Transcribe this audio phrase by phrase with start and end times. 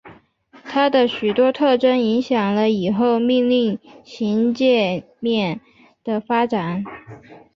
[0.65, 5.61] 它的许多特征影响了以后命令行界面
[6.03, 6.83] 的发展。